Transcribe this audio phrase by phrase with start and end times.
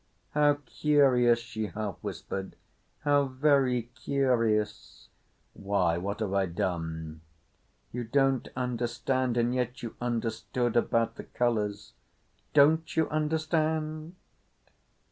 [0.31, 2.55] "How curious," she half whispered.
[3.01, 5.09] "How very curious."
[5.53, 7.21] "Why, what have I done?"
[7.91, 9.37] "You don't understand…
[9.37, 11.93] and yet you understood about the Colours.
[12.55, 14.15] Don't you understand?"